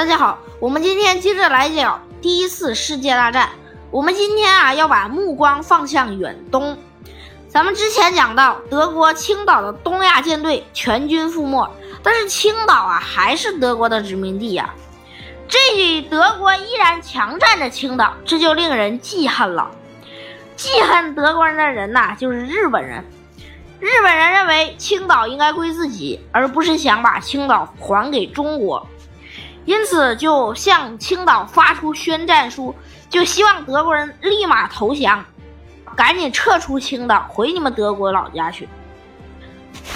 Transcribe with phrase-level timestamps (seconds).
[0.00, 3.50] 大家好，我们今天接着来讲第一次世界大战。
[3.90, 6.78] 我们今天啊要把目光放向远东。
[7.48, 11.70] 咱们之前讲到，德国青岛的东亚舰队全军覆没，
[12.02, 14.74] 但是青岛啊还是德国的殖民地呀。
[15.46, 19.70] 这德国依然强占着青岛，这就令人记恨了。
[20.56, 23.04] 记恨德国人的人呐，就是日本人。
[23.78, 28.88] 日本人认为青岛应该归自己，而不是想把青岛还给中国。
[29.70, 32.74] 因此，就向青岛发出宣战书，
[33.08, 35.24] 就希望德国人立马投降，
[35.94, 38.68] 赶紧撤出青岛，回你们德国老家去。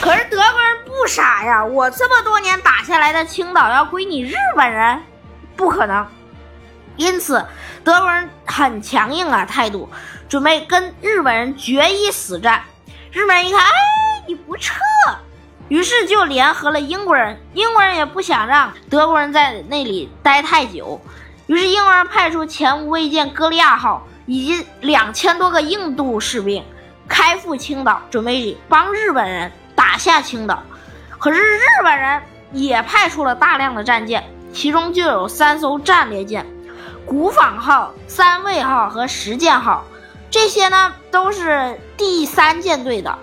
[0.00, 5.02] 可是德国人不傻呀，我这么多年打下来的青岛要归你日本人，
[5.56, 6.06] 不可能。
[6.94, 7.44] 因此，
[7.82, 9.90] 德国人很强硬啊态度，
[10.28, 12.62] 准备跟日本人决一死战。
[13.10, 13.72] 日本人一看，哎，
[14.28, 14.72] 你不撤。
[15.68, 21.00] 于是就联合了英国人，英国人也不想让德国人在那里待太久，
[21.46, 26.62] 于是英国人派出前无畏舰“歌利亚号”以及两千多个印度士兵，
[27.08, 30.62] 开赴青岛，准备帮日本人打下青岛。
[31.18, 36.46] 可是日本人也派出了大量的战舰，其中就有三艘战列舰
[37.06, 39.82] “古坊号”“三位号”和“石舰号”，
[40.30, 43.18] 这些呢都是第三舰队的。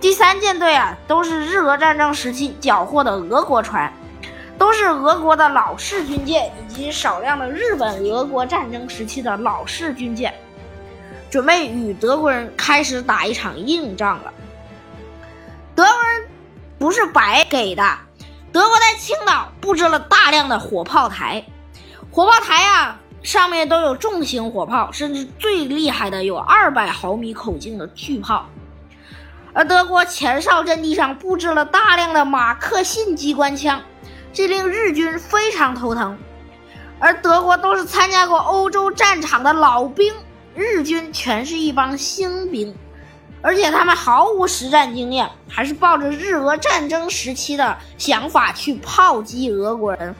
[0.00, 3.92] 第三舰队啊，都是日俄战争时期缴获的俄国船，
[4.56, 10.32] 都是俄国的老式军舰，以及少量的日本俄国战争时期的老式军舰，
[11.28, 14.32] 准备与德国人开始打一场硬仗了。
[15.74, 16.28] 德国人
[16.78, 17.82] 不是白给的，
[18.52, 21.44] 德国在青岛布置了大量的火炮台，
[22.12, 28.46] 火炮台啊上面都有重型火炮，甚至最厉害的有二百毫米口径的巨炮。
[29.52, 33.80] 而德国前哨阵地上布置了大量的马克沁机关枪，
[34.32, 36.16] 这令日军非常头疼。
[37.00, 40.12] 而德国都是参加过欧洲战场的老兵，
[40.54, 42.74] 日军全是一帮新兵，
[43.40, 50.14] 而且他们毫无实战经验，还是抱着日俄战争时期的想法去炮击俄国人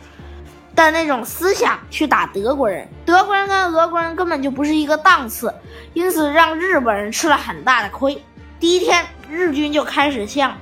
[0.75, 2.89] 的那种思想去打德国人。
[3.05, 5.53] 德国人跟俄国人根本就不是一个档次，
[5.95, 8.21] 因此让日本人吃了很大的亏。
[8.59, 9.05] 第一天。
[9.31, 10.57] 日军就开始向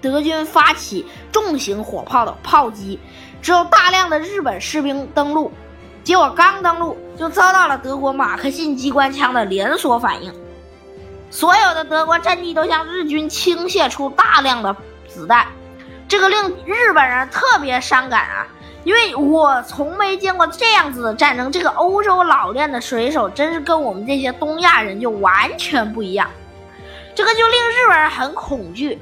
[0.00, 2.98] 德军发起重型火炮的炮击，
[3.40, 5.52] 只有大量的日本士兵登陆，
[6.02, 10.32] 结果刚登陆就遭到了德国马克沁机关枪的连锁反应，
[11.30, 14.74] 所有的德国阵地都向日军倾泻出大量的
[15.06, 15.46] 子弹，
[16.08, 18.46] 这个令日本人特别伤感啊！
[18.82, 26.30] 因为我从没见过这样子的战争，这个欧洲老练的水手真是跟我们这些东亚人就完全不一样。
[27.14, 28.98] 这个就令日本人很恐惧。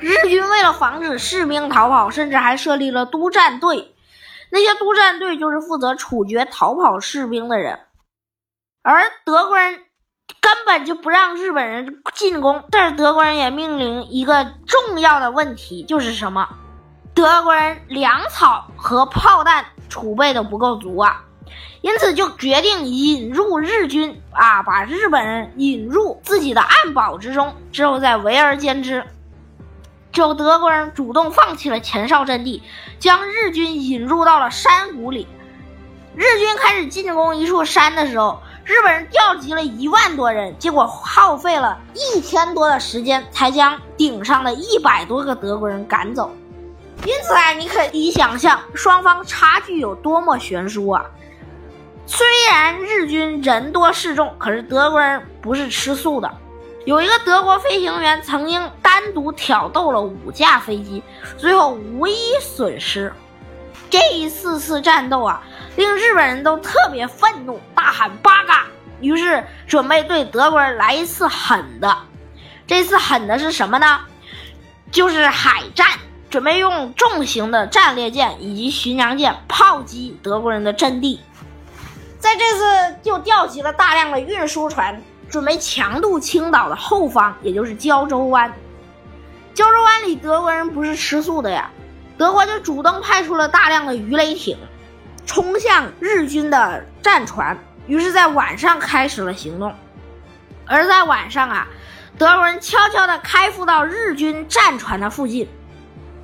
[0.00, 3.94] 日军为了防止士兵逃跑，甚至还设立了督战队。
[4.50, 7.78] 那些督战队就是负责处决逃跑士兵的人。
[8.82, 9.84] 而德国人
[10.40, 12.64] 根本就不让日本人进攻。
[12.70, 16.48] 但是德国人也面临一个重要的问题，就是什么？
[17.14, 21.24] 德国人粮草和炮弹储备的不够足啊。
[21.80, 29.04] 因此，就决定引入日军啊，把日本人引入自己的暗堡之中，之后再围而歼之。
[30.12, 32.62] 之后，德国人主动放弃了前哨阵地，
[32.98, 35.26] 将日军引入到了山谷里。
[36.14, 46.30] 日军开始进攻一处山的时候，日本人调集了一万多人，结果耗费了一天多的时间，才将顶上的一百多个德国人赶走。
[47.06, 51.04] 因此啊，你可以想象双方差距有多么悬殊啊！
[52.06, 56.30] 虽然日军人多势众，可是德国人不是吃素的。
[56.84, 61.02] 有一个德国飞行员曾经单独挑逗了五架飞机，
[61.38, 63.12] 最后无一损失。
[63.88, 65.42] 这一次次战斗啊，
[65.76, 68.66] 令日本人都特别愤怒，大喊“八嘎”，
[69.00, 71.96] 于是准备对德国人来一次狠的。
[72.66, 74.00] 这次狠的是什么呢？
[74.90, 75.86] 就是海战，
[76.30, 81.20] 准备用重型的战列舰以及巡洋舰炮击德国人的阵地。
[82.22, 88.50] 在这次就调集了大量的运输船，准备强渡青岛的后方，也就是胶州湾。
[89.52, 91.68] 胶州湾里德国人不是吃素的呀，
[92.16, 94.56] 德国就主动派出了大量的鱼雷艇，
[95.26, 97.58] 冲向日军的战船。
[97.88, 99.74] 于是，在晚上开始了行动。
[100.64, 101.66] 而在晚上啊，
[102.16, 105.48] 德国人悄悄地开赴到日军战船的附近，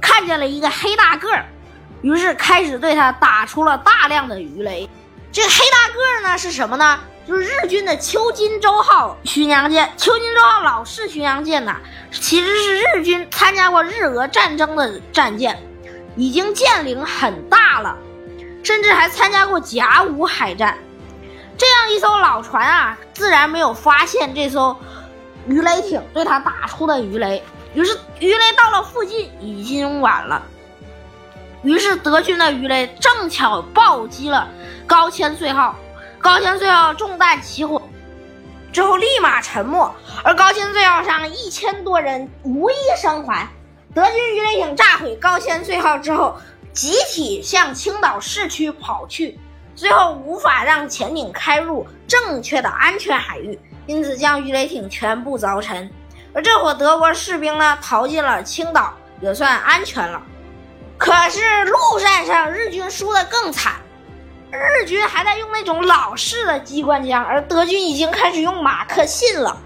[0.00, 1.44] 看见了一个黑大个儿，
[2.02, 4.88] 于是开始对他打出了大量的鱼雷。
[5.30, 7.00] 这个黑大个儿呢是什么呢？
[7.26, 9.92] 就是日军的秋金州号巡洋舰。
[9.96, 11.76] 秋金州号老式巡洋舰呢，
[12.10, 15.62] 其实是日军参加过日俄战争的战舰，
[16.16, 17.96] 已经舰龄很大了。
[18.64, 20.76] 甚至还参加过甲午海战。
[21.56, 24.76] 这样一艘老船啊，自然没有发现这艘
[25.46, 27.42] 鱼雷艇对他打出的鱼雷。
[27.74, 30.42] 于是鱼雷到了附近已经晚了。
[31.62, 34.48] 于是德军的鱼雷正巧暴击了
[34.88, 35.76] 高千岁号，
[36.18, 37.80] 高千岁号中弹起火，
[38.72, 39.94] 之后立马沉没。
[40.24, 43.46] 而高千岁号上一千多人无一生还。
[43.94, 46.38] 德军鱼雷艇炸毁高千岁号之后，
[46.72, 49.38] 集体向青岛市区跑去。
[49.76, 55.88] 最后无法让潜艇开入正确的安全海域，因此将鱼雷艇全部凿沉。
[56.32, 60.22] 而这伙德国士兵呢，逃进了青岛，也算安全了。
[60.96, 63.74] 可是陆战上日军输得更惨，
[64.50, 69.56] 日军还在用那种老式的机关枪，而德军已经开始用马克沁了。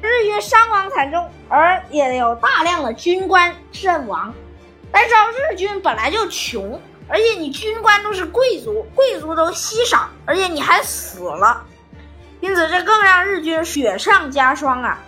[0.00, 4.32] 日军伤亡惨重，而也有大量的军官阵亡。
[4.90, 5.10] 但是
[5.50, 6.80] 日军本来就穷。
[7.08, 11.62] 而且你军官都是贵族，贵族都稀少，而且你还死了，
[12.40, 14.98] 因此这更让日军雪上加霜啊！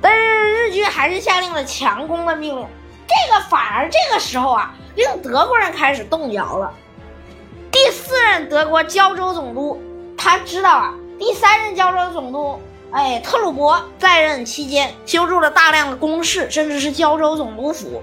[0.00, 2.68] 但是日军还是下令了强攻的命令，
[3.08, 6.72] 这个反而这个时候啊，令德国人开始动摇了。
[7.86, 9.80] 第四任德国胶州总督
[10.18, 12.60] 他知道啊，第三任胶州总督
[12.90, 18.02] 哎特鲁伯在任期间修筑了大量的工事，甚至是胶州总督府，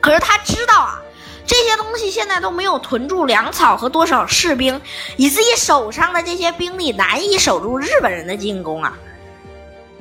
[0.00, 1.00] 可是他知道啊。
[1.46, 4.80] 这些东西现在都没有囤住粮草和多少士兵，
[5.16, 8.98] 以自己手上的这些兵力难以守住日本人的进攻啊！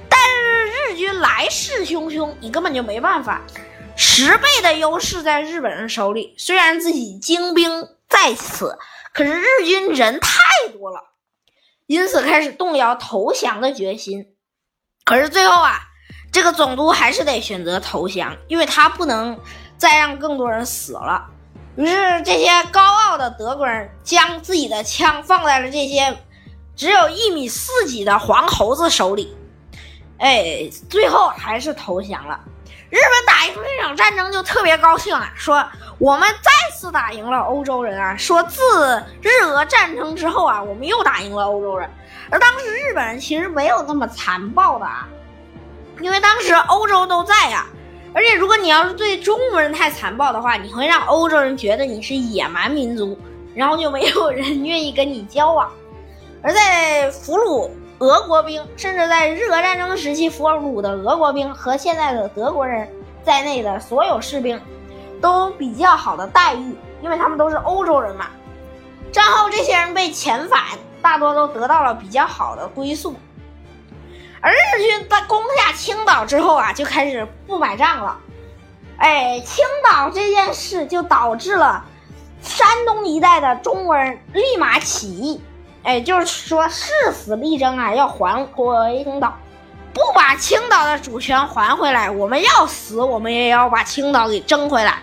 [0.10, 3.40] 但是日军来势汹汹，你根本就没办法。
[3.96, 8.80] 十倍的优势在日本人手里，虽然自己精兵在此，
[9.14, 10.40] 可是日军人太
[10.72, 11.00] 多了，
[11.86, 14.28] 因此开始动摇投降的决心。
[15.04, 15.82] 可是最后啊，
[16.32, 19.38] 这个总督还是得选择投降，因为他不能
[19.78, 21.28] 再让更多人死了。
[21.76, 26.18] 于是，这些高傲的德国人将自己的枪放在了这些
[26.74, 29.36] 只有一米四几的黄猴子手里，
[30.20, 32.40] 哎，最后还是投降了。
[32.90, 38.16] 日本打赢这场战争就特别高兴啊，说我们再次打赢了欧洲人啊！
[38.18, 38.62] 说自
[39.22, 41.90] 日俄战争之后啊，我们又打赢了欧洲人。
[42.30, 45.08] 而当时日本人其实没有那么残暴的啊，
[46.02, 47.66] 因为当时欧洲都在呀。
[48.14, 53.18] 而且，如果你要是对中国人太残暴的话，你会让欧洲人觉得你是野蛮民族，
[53.54, 55.70] 然后就没有人愿意跟你交往。
[56.42, 57.70] 而在俘虏
[58.00, 62.88] 俄国兵，甚至在日俄战争时期俘虏的俄国兵和现在的德国人
[63.24, 64.60] 在内的所有士兵，
[65.26, 68.28] 都比较好的待遇，因为他们都是欧洲人嘛。
[69.12, 70.62] 战后，这些人被遣返，
[71.02, 73.16] 大多都得到了比较好的归宿。
[74.40, 78.20] 而日军在攻下青岛之后啊，就开始不买账了。
[78.98, 81.84] 哎，青岛这件事就导致了
[82.44, 85.42] 山东一带的中国人立马起义。
[85.82, 89.36] 哎，就是说誓死力争啊，要还回青岛，
[89.96, 95.02] 不把青岛的主权还回来，我们要死，我们也要把青岛给争回来。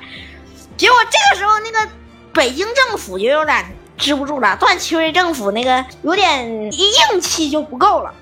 [0.77, 1.91] 结果这个时候，那个
[2.35, 3.65] 北京政府就有点
[3.97, 8.13] 支不住了，段祺瑞政府那个有点硬气就不够了。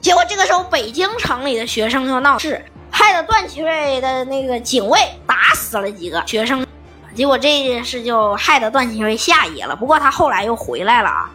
[0.00, 6.64] 结果这个时候，北京城里的学生就闹事，害得段祺瑞的那个警卫打死了几个学生。
[7.16, 9.74] 结果这件事就害得段祺瑞下野了。
[9.74, 11.30] 不过他后来又回来了啊！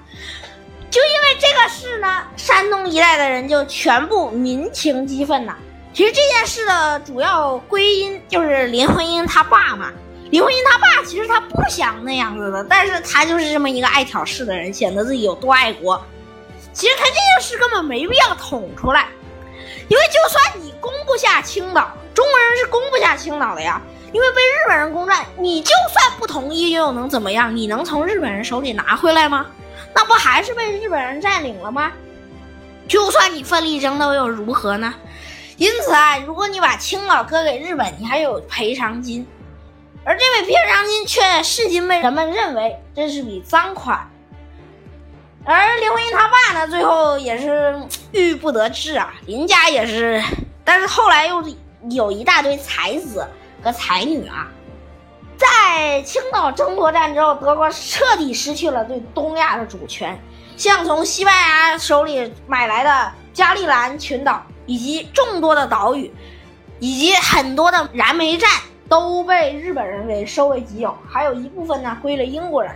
[0.91, 5.55] 就因为这个事呢，山东一带的人就全部民情激愤呐。
[5.93, 9.89] 其实这件事的主要归因就是林徽因他爸嘛。
[10.31, 16.01] 林徽因他爸其实他不想那样子的，但是他就是这么一个爱挑事的人，显得自己有多爱国。
[16.73, 19.07] 其实他这件事根本没必要捅出来，
[19.87, 23.81] 因为就算你攻不下青岛，中国人是攻不下青岛的呀，
[24.11, 25.25] 因为被日本人攻占。
[25.37, 27.55] 你就算不同意，又能怎么样？
[27.55, 29.45] 你能从日本人手里拿回来吗？
[29.93, 31.91] 那不还是被日本人占领了吗？
[32.87, 34.93] 就算你奋力争斗，又如何呢？
[35.57, 39.27] 因此啊，如果你把青岛割给日本，你还有赔偿金，
[40.03, 44.09] 而这笔赔偿金却至今被人们认为这是笔赃款。
[45.43, 47.79] 而林徽因他爸呢，最后也是
[48.11, 49.13] 郁郁不得志啊。
[49.25, 50.21] 林家也是，
[50.63, 51.43] 但是后来又
[51.89, 53.25] 有一大堆才子
[53.61, 54.47] 和才女啊。
[55.37, 60.19] 在青岛争夺战之后，德国彻底失去了对东亚的主权，
[60.55, 66.13] 像从西班牙手里买来的加利兰群岛，以及众多的岛屿，
[66.79, 68.47] 以及很多的燃煤站，
[68.87, 72.71] 都被日本人给收为己有，还有一部分呢归了英国人。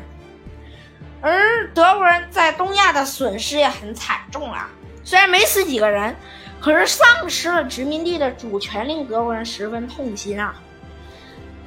[1.21, 4.67] 而德国人在东亚的损失也很惨重啊，
[5.03, 6.15] 虽然没死几个人，
[6.59, 10.55] 可是丧失了殖民地的主权令德国人十分痛心啊。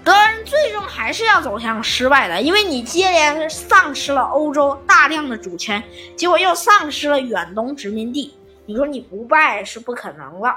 [0.09, 5.85] 德人最终还是要走向失败的，因为你接连丧失了欧洲大量的主权，
[6.17, 8.33] 结果又丧失了远东殖民地，
[8.65, 10.57] 你说你不败是不可能了。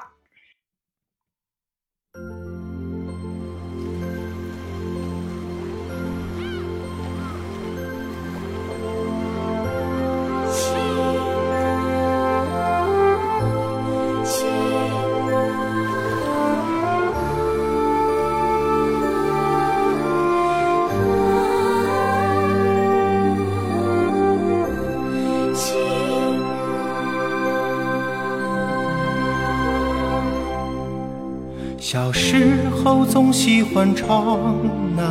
[31.91, 34.55] 小时候总喜欢唱
[34.95, 35.03] 那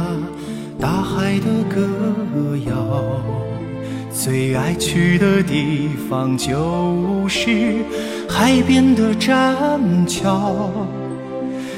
[0.80, 3.20] 大海的歌谣，
[4.10, 7.84] 最爱去的地方就是
[8.26, 10.70] 海边的栈桥。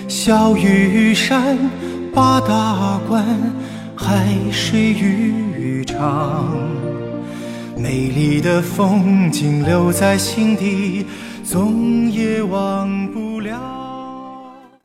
[0.06, 1.58] 小雨山
[2.14, 3.24] 八大关，
[3.96, 6.56] 海水浴场，
[7.76, 11.04] 美丽的风景留在心底，
[11.42, 13.81] 总也忘不了。